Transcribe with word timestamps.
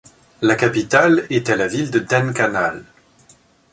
La 0.41 0.55
capitale 0.55 1.27
était 1.29 1.55
la 1.55 1.67
ville 1.67 1.91
de 1.91 1.99
Dhenkanal. 1.99 2.83